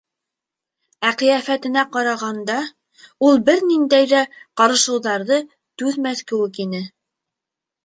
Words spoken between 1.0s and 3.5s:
Ә ҡиәфәтенә ҡарағанда, ул